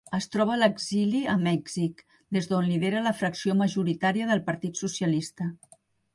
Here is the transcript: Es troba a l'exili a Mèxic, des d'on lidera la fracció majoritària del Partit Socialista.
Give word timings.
Es 0.17 0.25
troba 0.35 0.53
a 0.53 0.59
l'exili 0.59 1.19
a 1.33 1.35
Mèxic, 1.47 2.01
des 2.39 2.47
d'on 2.53 2.65
lidera 2.71 3.05
la 3.09 3.13
fracció 3.21 3.57
majoritària 3.61 4.33
del 4.33 4.43
Partit 4.51 4.83
Socialista. 4.87 5.53